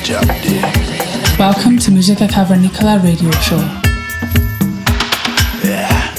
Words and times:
jab 0.00 0.04
jab 0.04 0.42
day. 0.42 0.62
Welcome 1.38 1.78
to 1.78 1.90
Musica 1.90 2.26
Cavernicola 2.26 3.02
radio 3.02 3.30
show. 3.42 3.58
Yeah, 5.62 6.14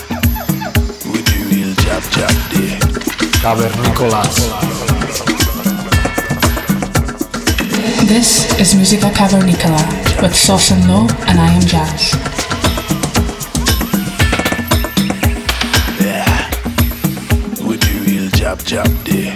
we 1.11 1.21
do 1.23 1.43
real 1.49 1.73
jab 1.75 2.03
jab 2.11 2.31
day. 2.51 2.77
Cavernícolas. 3.41 4.35
This 8.07 8.59
is 8.59 8.75
Musica 8.75 9.09
Cavernicola 9.09 10.21
with 10.21 10.35
Sauce 10.35 10.71
and 10.71 10.87
Low 10.87 11.07
and 11.27 11.39
I 11.39 11.49
am 11.53 11.61
Jazz. 11.61 12.13
Yeah, 15.99 17.65
we 17.65 17.77
do 17.77 17.99
real 18.05 18.29
jab 18.31 18.59
jab 18.65 18.87
day. 19.03 19.33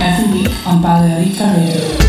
Every 0.00 0.42
week 0.42 0.66
on 0.66 0.82
Balearica 0.82 1.56
Radio. 1.56 2.05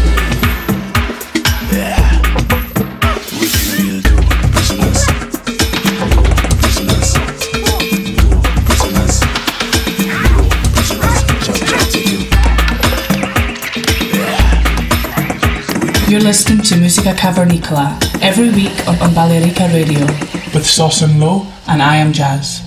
Musica 17.07 17.31
Cavernicola 17.31 17.97
every 18.21 18.49
week 18.49 18.75
on, 18.85 19.13
Balearica 19.16 19.71
Radio 19.71 20.05
with 20.53 20.66
Sauce 20.66 21.03
and 21.03 21.21
Low 21.21 21.47
and 21.67 21.81
I 21.81 21.95
am 21.95 22.11
Jazz. 22.11 22.61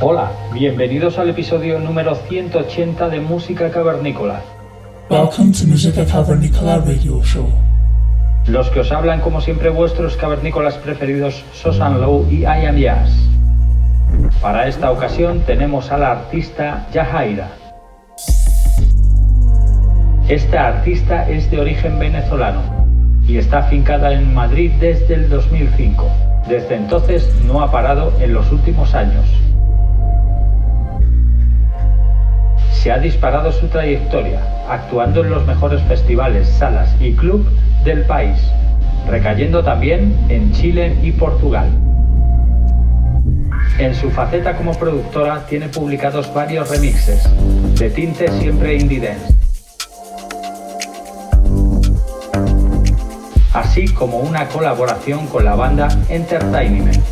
Hola, 0.00 0.32
bienvenidos 0.52 1.16
al 1.18 1.30
episodio 1.30 1.78
número 1.78 2.16
180 2.28 3.08
de 3.08 3.20
Música 3.20 3.70
Cavernícola. 3.70 4.42
Welcome 5.08 5.52
to 5.52 5.68
Musica 5.68 6.04
Cavernicola 6.04 6.78
radio 6.78 7.22
show. 7.22 7.48
Los 8.48 8.68
que 8.70 8.80
os 8.80 8.90
hablan, 8.90 9.20
como 9.20 9.40
siempre, 9.40 9.70
vuestros 9.70 10.16
cavernícolas 10.16 10.74
preferidos, 10.74 11.44
Sosan 11.52 12.00
Low 12.00 12.26
y 12.28 12.40
I 12.40 12.66
Am 12.66 12.78
Jazz. 12.78 13.12
Para 14.42 14.66
esta 14.66 14.90
ocasión 14.90 15.44
tenemos 15.46 15.92
a 15.92 15.98
la 15.98 16.10
artista 16.10 16.88
Yahaira. 16.92 17.65
Esta 20.28 20.68
artista 20.68 21.28
es 21.28 21.50
de 21.50 21.60
origen 21.60 21.98
venezolano 21.98 22.62
y 23.26 23.38
está 23.38 23.58
afincada 23.58 24.12
en 24.12 24.34
Madrid 24.34 24.72
desde 24.80 25.14
el 25.14 25.28
2005. 25.28 26.08
Desde 26.48 26.76
entonces 26.76 27.32
no 27.46 27.62
ha 27.62 27.70
parado 27.70 28.12
en 28.20 28.32
los 28.32 28.50
últimos 28.52 28.94
años. 28.94 29.24
se 32.86 32.92
ha 32.92 32.98
disparado 32.98 33.50
su 33.50 33.66
trayectoria, 33.66 34.38
actuando 34.68 35.24
en 35.24 35.30
los 35.30 35.44
mejores 35.44 35.82
festivales, 35.88 36.48
salas 36.48 36.94
y 37.00 37.14
club 37.14 37.44
del 37.84 38.04
país, 38.04 38.38
recayendo 39.08 39.64
también 39.64 40.16
en 40.28 40.52
Chile 40.52 40.94
y 41.02 41.10
Portugal. 41.10 41.68
En 43.80 43.92
su 43.92 44.08
faceta 44.10 44.56
como 44.56 44.72
productora 44.74 45.44
tiene 45.48 45.68
publicados 45.68 46.32
varios 46.32 46.70
remixes, 46.70 47.28
de 47.76 47.90
tinte 47.90 48.28
siempre 48.38 48.76
indie 48.76 49.00
dance, 49.00 49.35
así 53.56 53.88
como 53.88 54.18
una 54.18 54.48
colaboración 54.48 55.26
con 55.28 55.44
la 55.44 55.54
banda 55.54 55.88
Entertainment. 56.10 57.02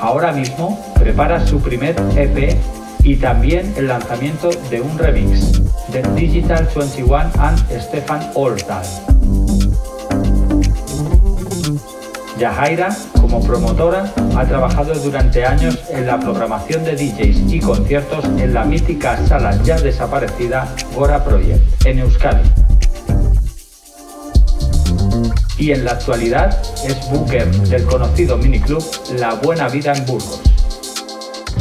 Ahora 0.00 0.32
mismo 0.32 0.84
prepara 0.98 1.46
su 1.46 1.60
primer 1.60 1.94
EP 2.16 2.56
y 3.04 3.16
también 3.16 3.72
el 3.76 3.86
lanzamiento 3.86 4.50
de 4.68 4.80
un 4.80 4.98
remix 4.98 5.62
de 5.92 6.02
Digital 6.14 6.68
21 6.74 7.30
and 7.38 7.80
Stefan 7.80 8.20
Oldal. 8.34 8.84
Yahaira, 12.38 12.94
como 13.20 13.40
promotora, 13.42 14.12
ha 14.36 14.44
trabajado 14.44 14.92
durante 14.94 15.46
años 15.46 15.78
en 15.88 16.06
la 16.06 16.18
programación 16.18 16.84
de 16.84 16.96
DJs 16.96 17.52
y 17.52 17.60
conciertos 17.60 18.24
en 18.38 18.52
la 18.52 18.64
mítica 18.64 19.16
sala 19.26 19.56
ya 19.62 19.80
desaparecida 19.80 20.68
Gora 20.94 21.24
Project, 21.24 21.86
en 21.86 22.00
Euskadi. 22.00 22.55
Y 25.58 25.72
en 25.72 25.84
la 25.84 25.92
actualidad 25.92 26.60
es 26.86 27.10
booker 27.10 27.50
del 27.68 27.84
conocido 27.84 28.36
miniclub 28.36 28.84
La 29.18 29.34
Buena 29.34 29.68
Vida 29.68 29.94
en 29.94 30.04
Burgos 30.04 30.40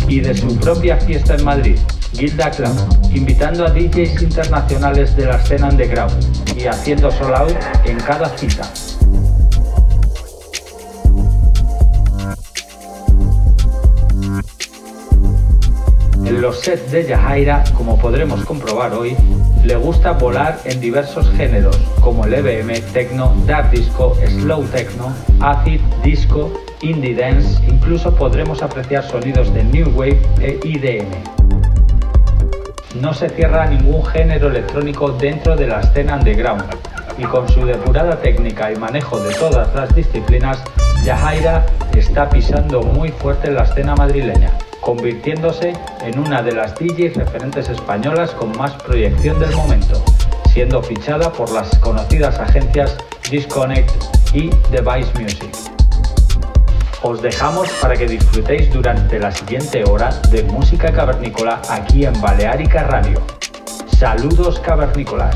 y 0.07 0.19
de 0.19 0.35
su 0.35 0.55
propia 0.57 0.97
fiesta 0.97 1.35
en 1.35 1.43
Madrid, 1.43 1.77
Gilda 2.13 2.51
Club, 2.51 2.75
invitando 3.13 3.65
a 3.65 3.71
DJs 3.71 4.21
internacionales 4.21 5.15
de 5.15 5.25
la 5.25 5.37
escena 5.37 5.69
underground 5.69 6.13
y 6.57 6.67
haciendo 6.67 7.11
sold 7.11 7.33
out 7.33 7.55
en 7.85 7.97
cada 7.99 8.29
cita. 8.37 8.69
En 16.25 16.41
los 16.41 16.59
sets 16.59 16.91
de 16.91 17.05
Yahaira, 17.05 17.63
como 17.75 17.99
podremos 17.99 18.43
comprobar 18.45 18.93
hoy, 18.93 19.15
le 19.63 19.75
gusta 19.75 20.13
volar 20.13 20.59
en 20.65 20.81
diversos 20.81 21.29
géneros, 21.37 21.77
como 22.01 22.25
el 22.25 22.33
EBM, 22.33 22.81
techno, 22.93 23.35
dark 23.45 23.69
disco, 23.69 24.15
slow 24.25 24.63
techno, 24.63 25.13
acid, 25.39 25.79
disco, 26.03 26.51
indie 26.81 27.13
dance, 27.13 27.63
incluso 27.67 28.15
podremos 28.15 28.63
apreciar 28.63 29.03
sonidos 29.03 29.53
de 29.53 29.63
new 29.65 29.87
wave 29.95 30.19
e 30.41 30.59
IDM. 30.63 31.05
No 32.99 33.13
se 33.13 33.29
cierra 33.29 33.67
ningún 33.67 34.03
género 34.05 34.47
electrónico 34.47 35.09
dentro 35.11 35.55
de 35.55 35.67
la 35.67 35.81
escena 35.81 36.15
underground 36.15 36.63
y 37.19 37.23
con 37.23 37.47
su 37.49 37.65
depurada 37.65 38.19
técnica 38.19 38.71
y 38.71 38.75
manejo 38.77 39.19
de 39.19 39.33
todas 39.35 39.73
las 39.75 39.93
disciplinas, 39.95 40.63
Yahaira 41.03 41.65
está 41.95 42.27
pisando 42.29 42.81
muy 42.81 43.09
fuerte 43.09 43.51
la 43.51 43.63
escena 43.63 43.95
madrileña, 43.95 44.51
convirtiéndose 44.81 45.73
en 46.01 46.19
una 46.19 46.41
de 46.41 46.53
las 46.53 46.75
DJs 46.75 47.15
referentes 47.15 47.69
españolas 47.69 48.31
con 48.31 48.55
más 48.57 48.73
proyección 48.83 49.39
del 49.39 49.55
momento, 49.55 50.03
siendo 50.51 50.81
fichada 50.81 51.31
por 51.31 51.51
las 51.51 51.77
conocidas 51.79 52.39
agencias 52.39 52.97
Disconnect 53.29 53.91
y 54.33 54.49
Device 54.71 55.11
Music. 55.19 55.51
Os 57.01 57.21
dejamos 57.21 57.69
para 57.81 57.95
que 57.95 58.07
disfrutéis 58.07 58.71
durante 58.73 59.19
la 59.19 59.31
siguiente 59.31 59.83
hora 59.83 60.09
de 60.31 60.43
música 60.43 60.91
cavernícola 60.91 61.61
aquí 61.69 62.05
en 62.05 62.19
Balearica 62.19 62.83
Radio. 62.83 63.21
Saludos 63.97 64.59
cavernícolas. 64.59 65.35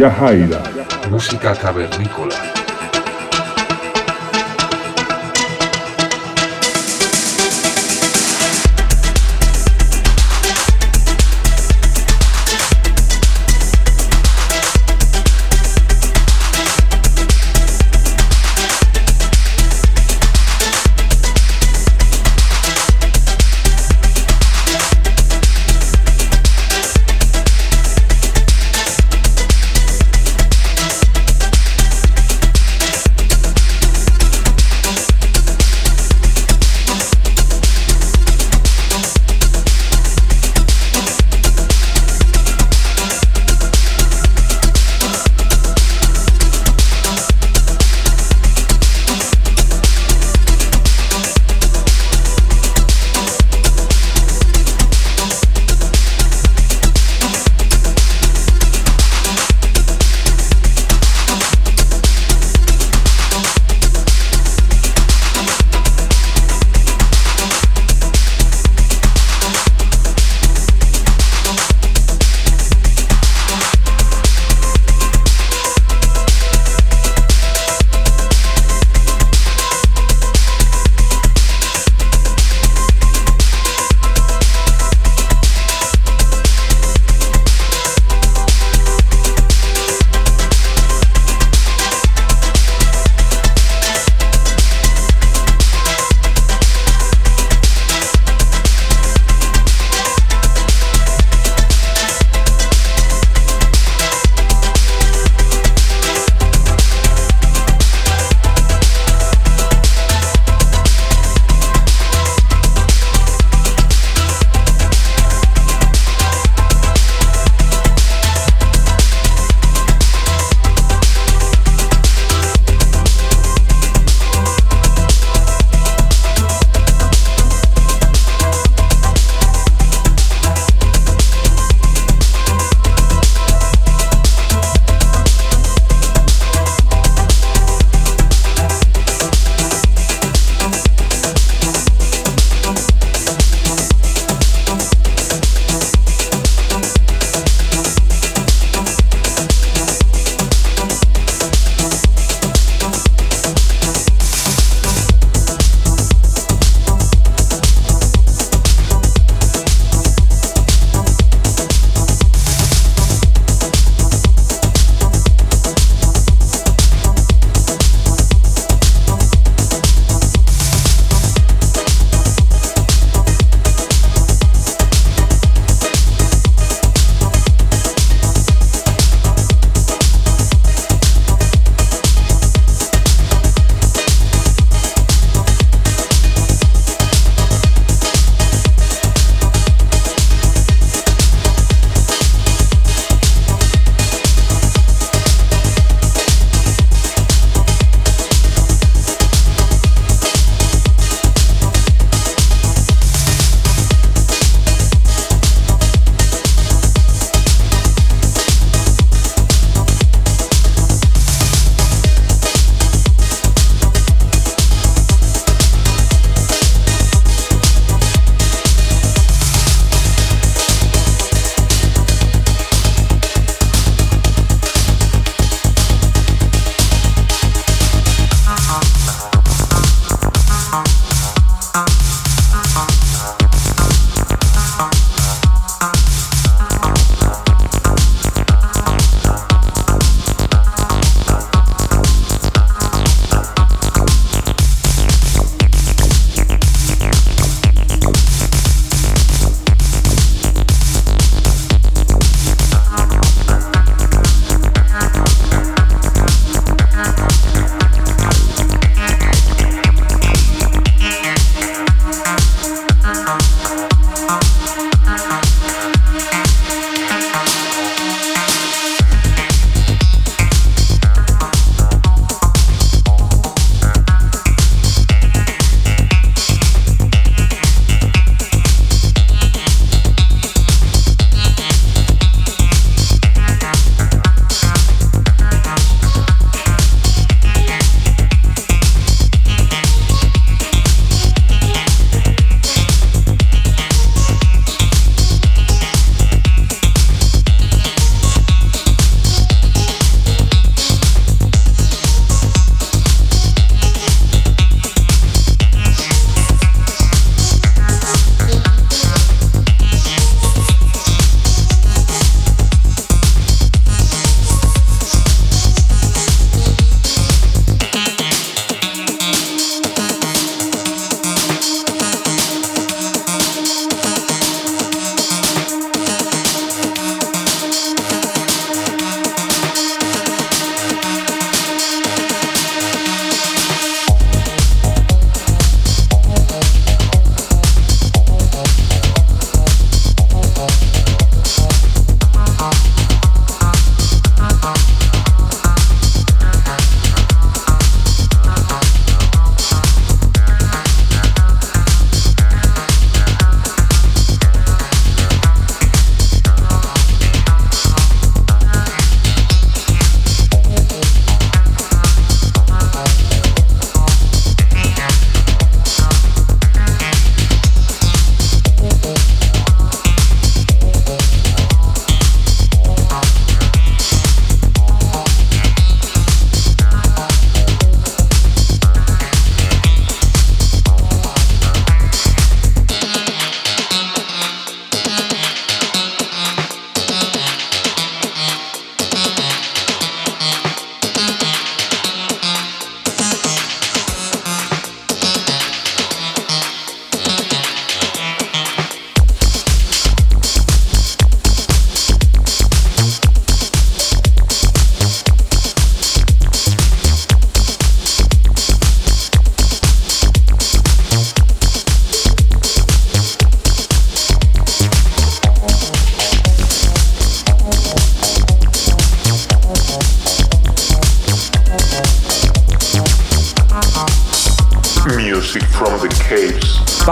Yajaira. 0.00 0.62
Música 1.10 1.54
cavernícola. 1.54 2.49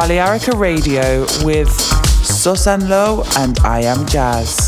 Balearica 0.09 0.59
Radio 0.59 1.27
with 1.45 1.71
Susan 2.25 2.89
Lowe 2.89 3.25
and 3.37 3.59
I 3.59 3.83
Am 3.83 4.07
Jazz. 4.07 4.68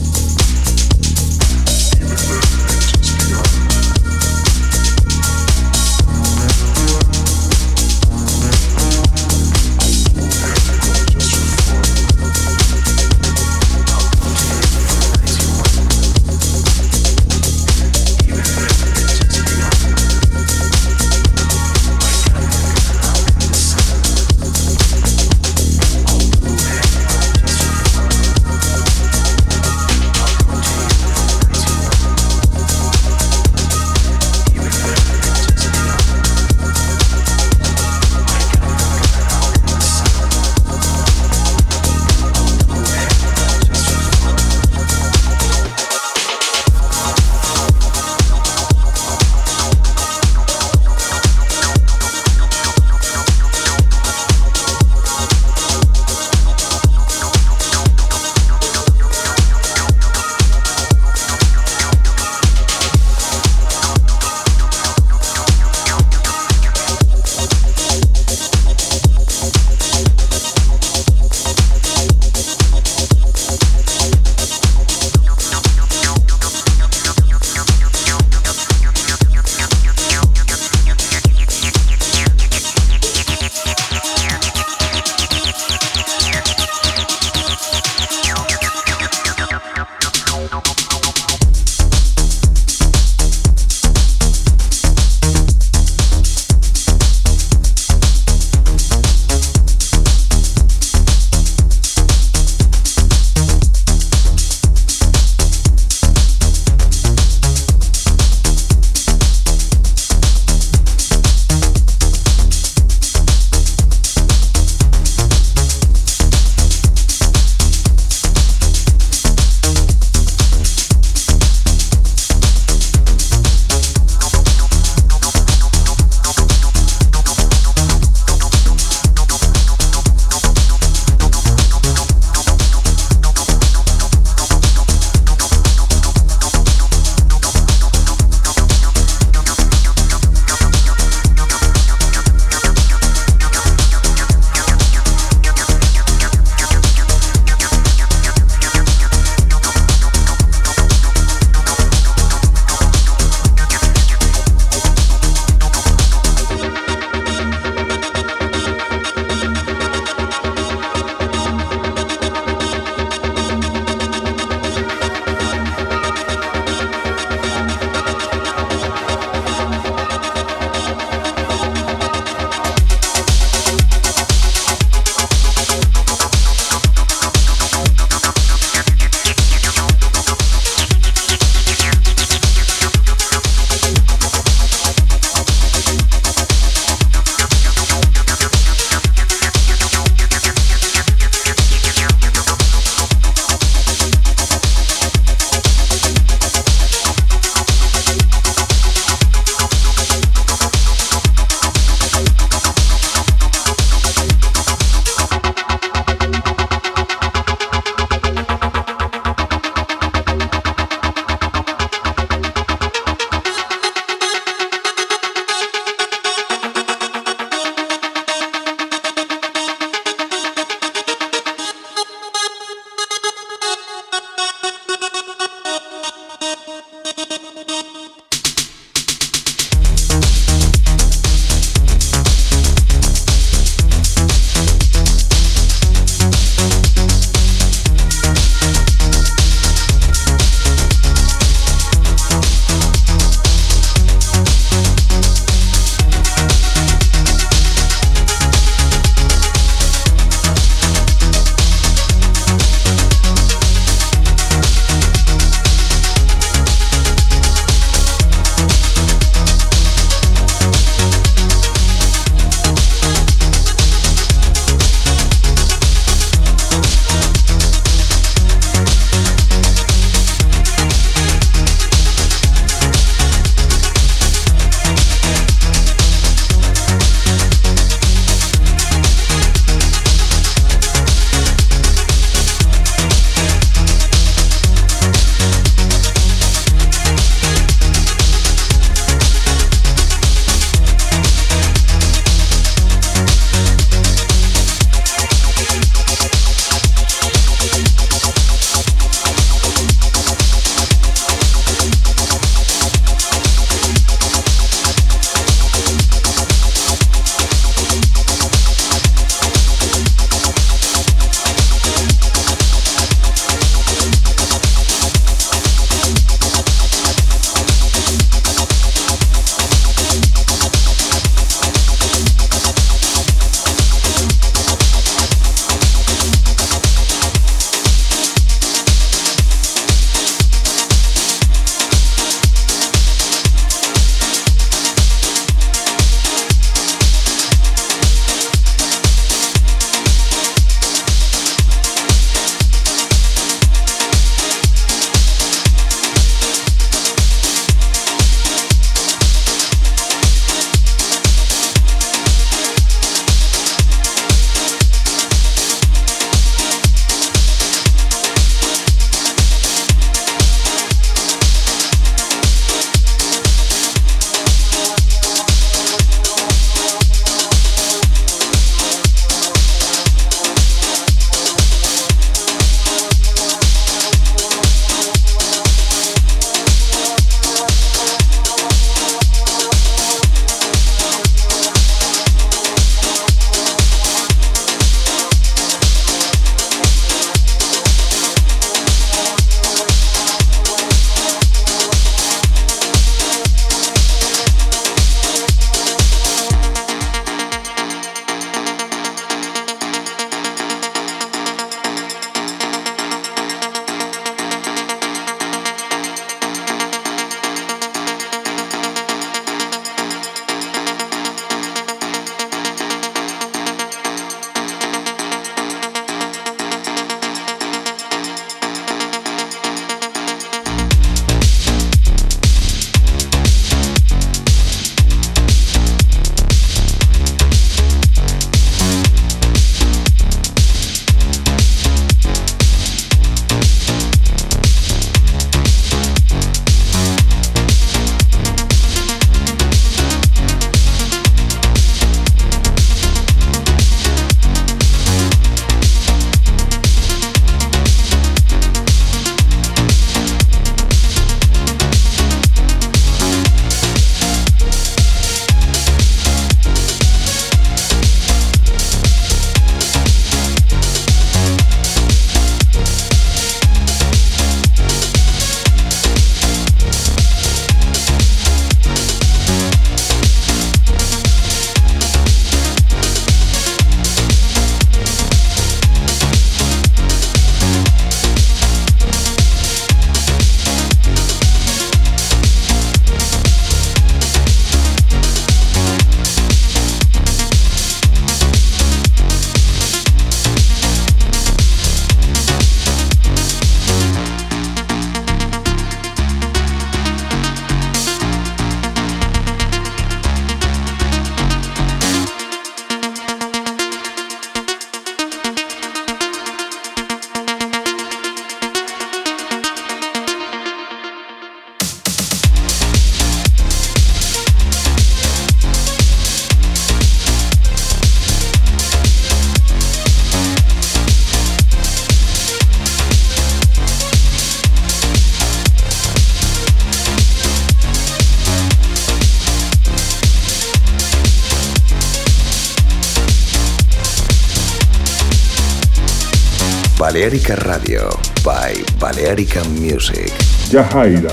Balearica 537.21 537.55
Radio 537.67 538.09
by 538.43 538.73
Balearica 538.97 539.63
Music. 539.79 540.33
Yahaira. 540.73 541.29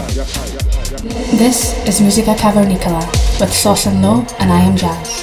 This 1.38 1.72
is 1.88 2.03
Musica 2.03 2.35
Cavernicola 2.35 3.01
with 3.40 3.51
Sauce 3.51 3.87
and 3.87 4.03
Low, 4.03 4.27
and 4.38 4.53
I 4.53 4.61
am 4.61 4.77
Jazz. 4.77 5.18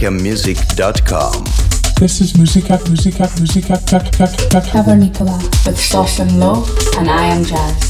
americanmusic.com. 0.00 1.44
This 1.98 2.20
is 2.20 2.36
Musica, 2.36 2.78
Musica, 2.88 3.28
Musica, 3.38 3.76
Cavernicola 4.62 5.38
with 5.66 5.78
Sauce 5.78 6.20
and 6.20 6.40
Low, 6.40 6.64
and 6.96 7.10
I 7.10 7.26
am 7.26 7.44
Jazz. 7.44 7.89